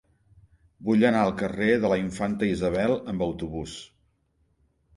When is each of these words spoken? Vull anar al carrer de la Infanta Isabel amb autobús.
Vull 0.87 1.05
anar 1.09 1.19
al 1.25 1.33
carrer 1.41 1.67
de 1.85 1.93
la 1.93 1.99
Infanta 2.05 2.51
Isabel 2.55 2.97
amb 3.13 3.27
autobús. 3.29 3.79